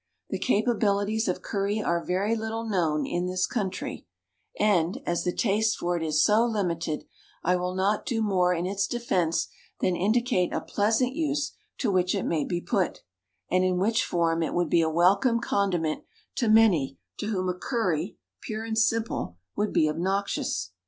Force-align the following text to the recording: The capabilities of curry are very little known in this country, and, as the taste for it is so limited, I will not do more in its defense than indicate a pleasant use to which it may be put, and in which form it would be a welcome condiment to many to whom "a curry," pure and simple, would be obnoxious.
The 0.31 0.39
capabilities 0.39 1.27
of 1.27 1.43
curry 1.43 1.79
are 1.79 2.03
very 2.03 2.35
little 2.35 2.67
known 2.67 3.05
in 3.05 3.27
this 3.27 3.45
country, 3.45 4.07
and, 4.59 4.99
as 5.05 5.23
the 5.23 5.31
taste 5.31 5.77
for 5.77 5.95
it 5.95 6.01
is 6.01 6.23
so 6.23 6.43
limited, 6.43 7.05
I 7.43 7.55
will 7.55 7.75
not 7.75 8.07
do 8.07 8.23
more 8.23 8.51
in 8.51 8.65
its 8.65 8.87
defense 8.87 9.47
than 9.79 9.95
indicate 9.95 10.51
a 10.55 10.59
pleasant 10.61 11.13
use 11.13 11.51
to 11.77 11.91
which 11.91 12.15
it 12.15 12.25
may 12.25 12.43
be 12.45 12.61
put, 12.61 13.03
and 13.51 13.63
in 13.63 13.77
which 13.77 14.03
form 14.03 14.41
it 14.41 14.55
would 14.55 14.71
be 14.71 14.81
a 14.81 14.89
welcome 14.89 15.39
condiment 15.39 16.03
to 16.37 16.49
many 16.49 16.97
to 17.19 17.27
whom 17.27 17.47
"a 17.47 17.53
curry," 17.53 18.17
pure 18.41 18.63
and 18.65 18.79
simple, 18.79 19.37
would 19.55 19.71
be 19.71 19.87
obnoxious. 19.87 20.71